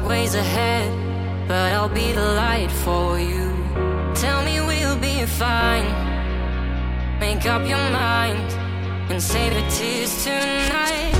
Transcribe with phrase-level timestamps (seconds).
[0.00, 0.86] dark ways ahead,
[1.48, 3.46] but I'll be the light for you.
[4.14, 5.88] Tell me we'll be fine.
[7.18, 8.44] Make up your mind
[9.10, 11.15] and save the tears tonight.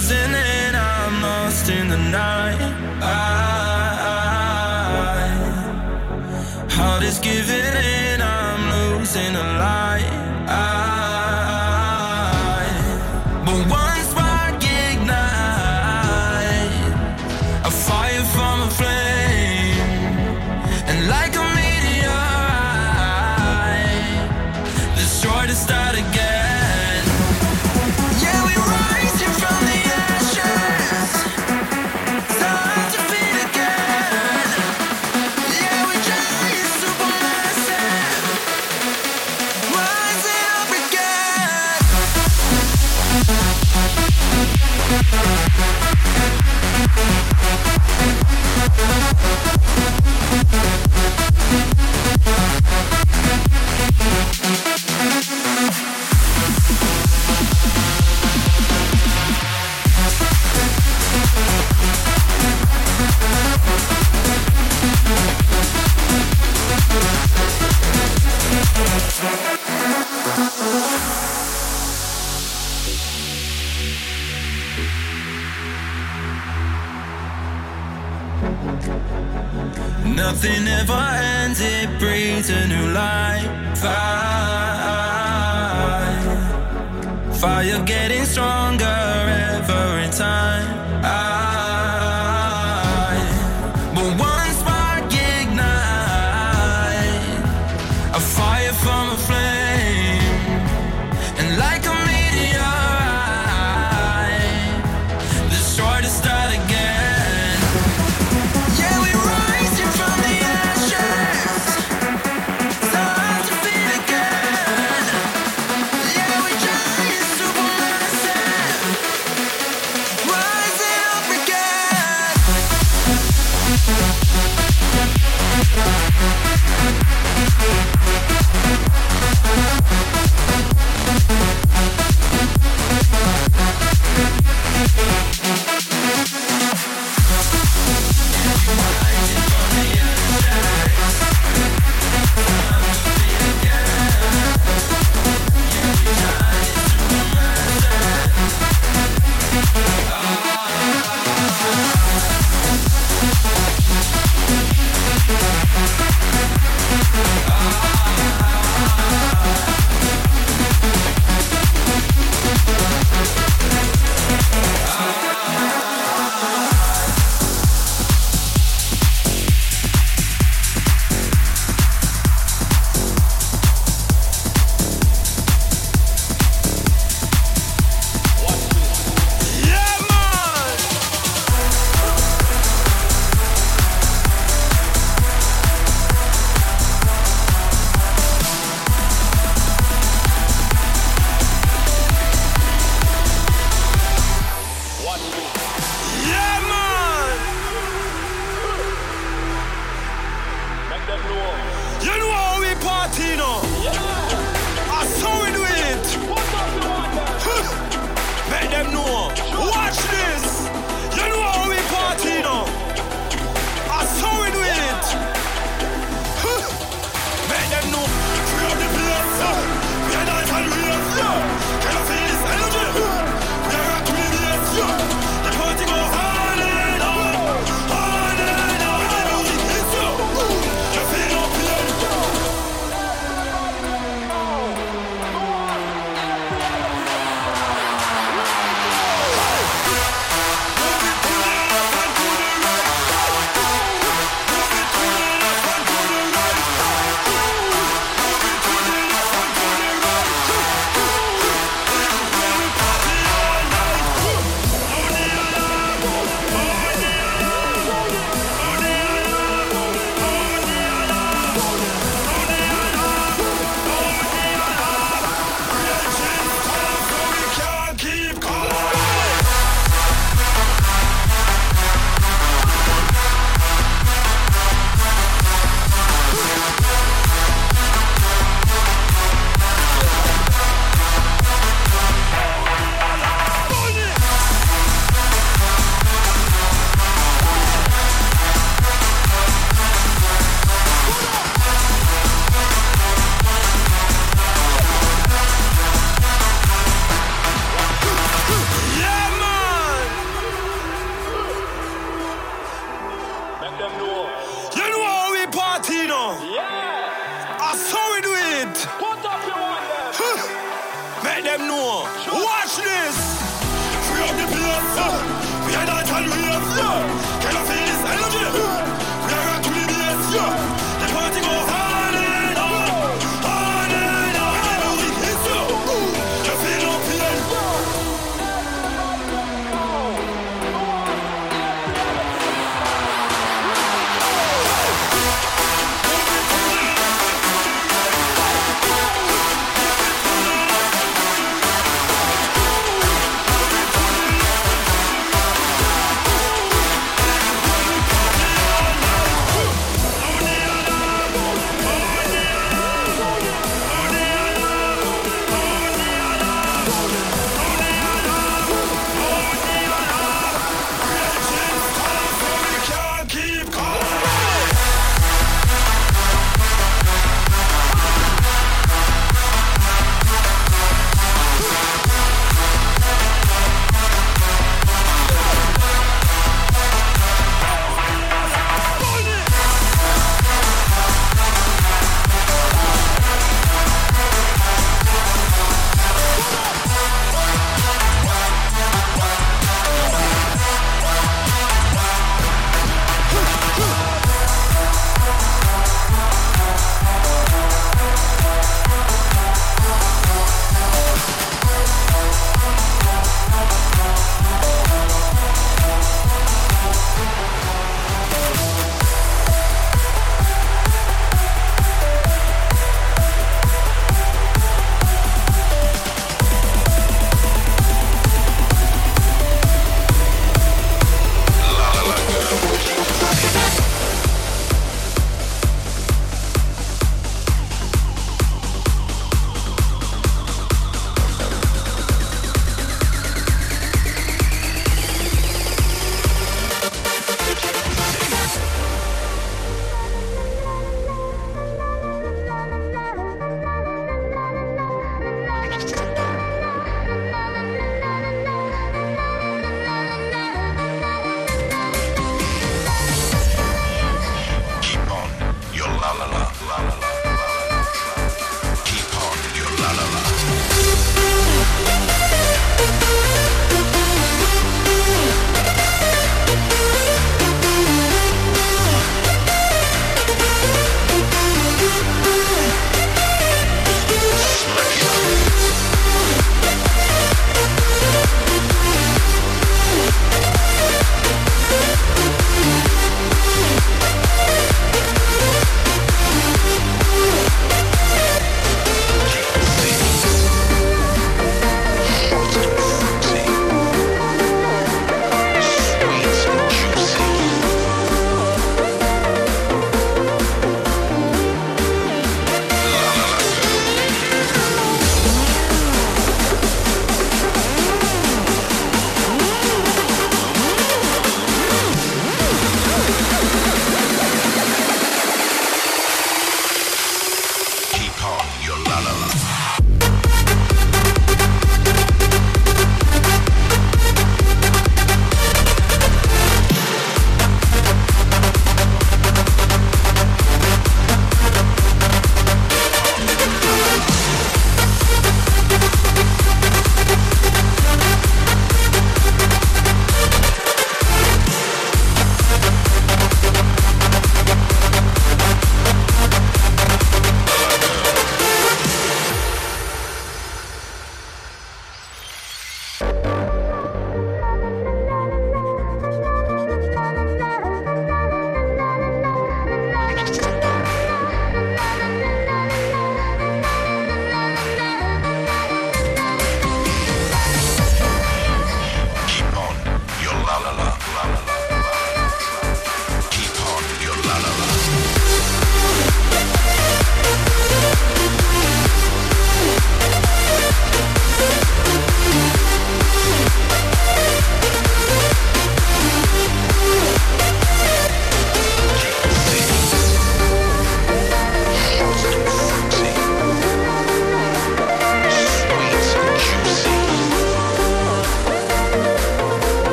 [0.00, 0.49] thousand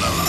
[0.00, 0.27] Colorado.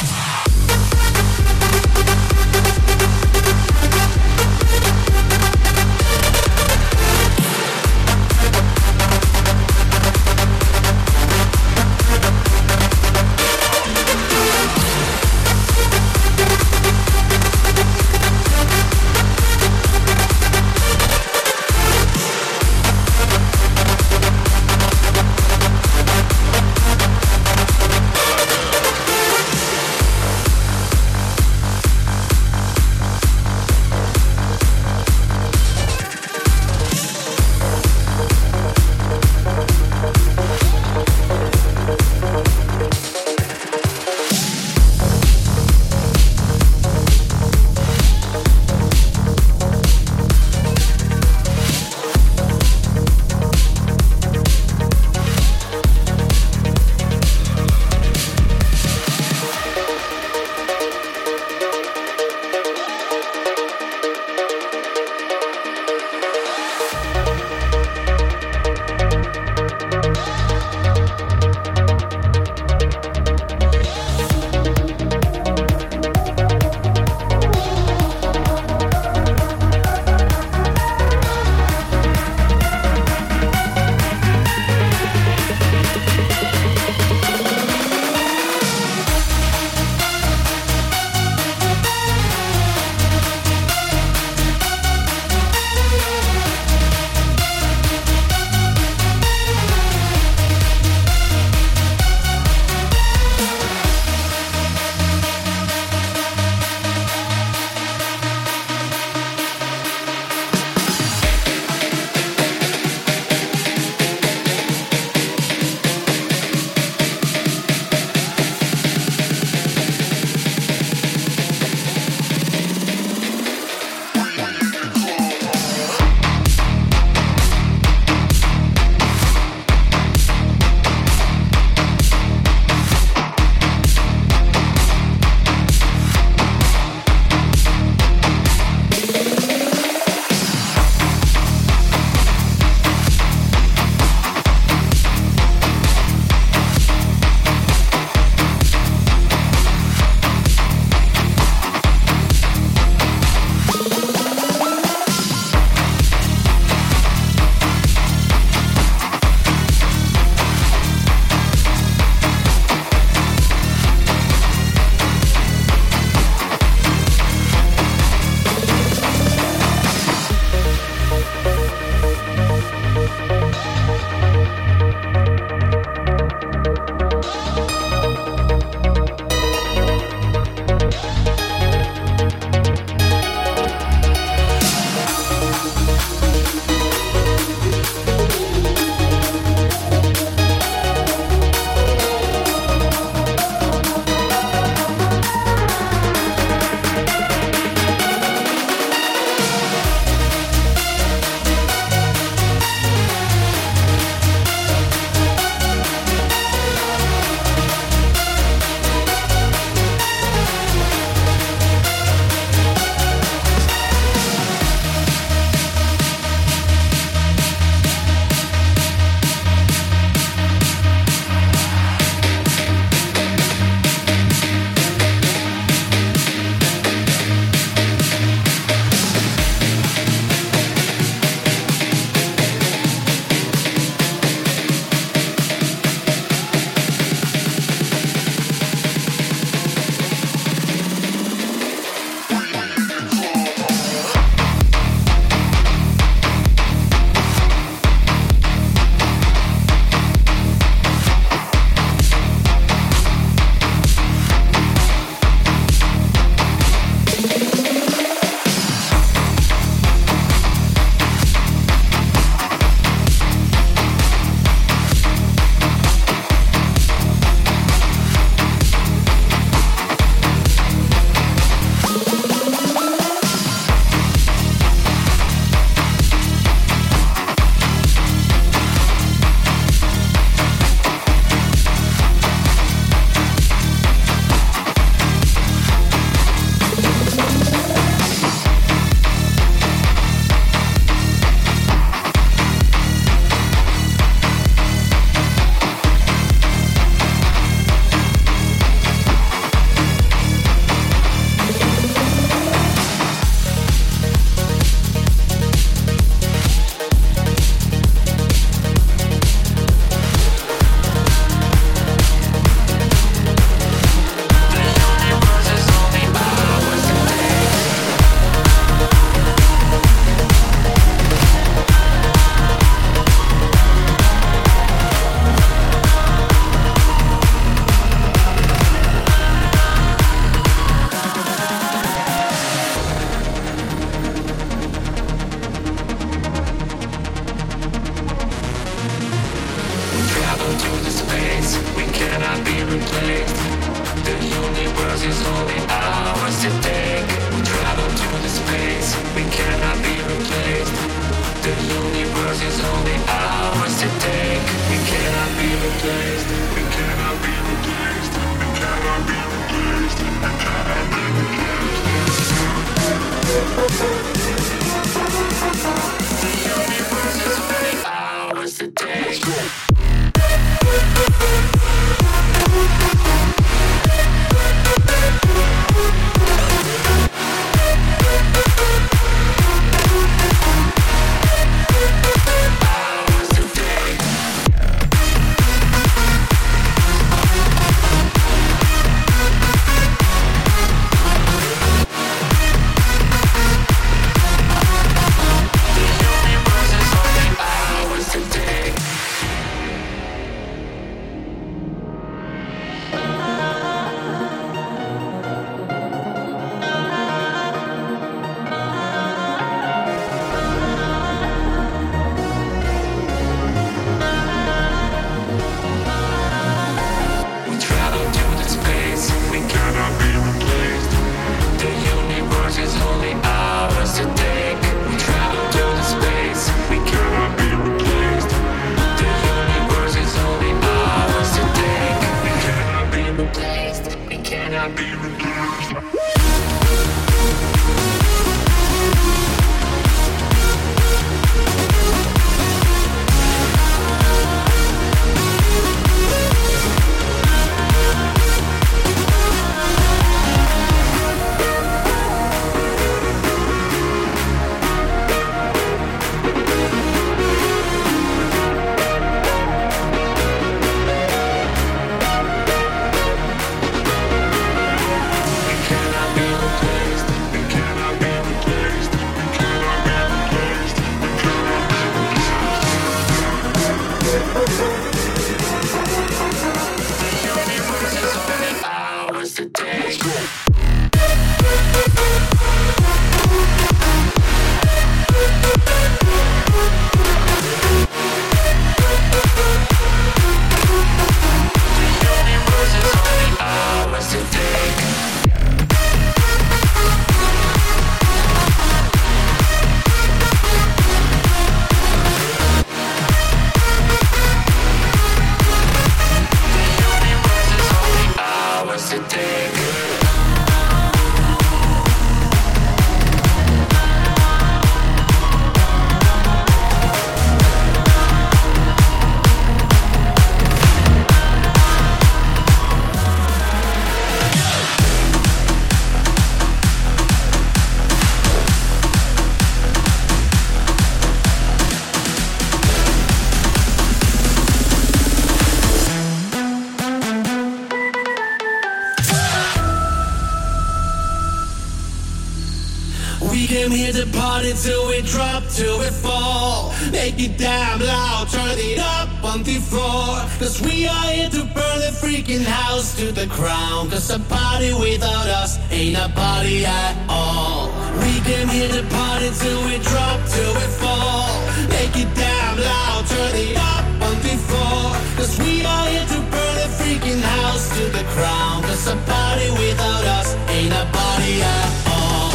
[550.61, 553.91] we are here to burn the freaking house to the ground.
[553.91, 557.67] Cause a party without us ain't a party at all.
[558.01, 561.29] We can hear the party till we drop, till we fall.
[561.69, 564.91] Make it damn loud, turn it up on before.
[565.17, 568.65] Cause we are here to burn the freaking house to the ground.
[568.65, 572.31] Cause a party without us ain't a party at all.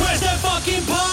[0.00, 1.03] Where's the fucking party?